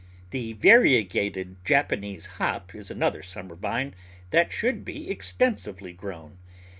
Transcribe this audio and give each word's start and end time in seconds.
Hie 0.33 0.53
variegated 0.53 1.63
Japanese 1.63 2.25
Hop 2.41 2.73
is 2.73 2.89
another 2.89 3.21
summer 3.21 3.53
vine 3.53 3.93
that 4.31 4.51
should 4.51 4.83
be 4.83 5.11
extensively 5.11 5.93
grown. 5.93 6.39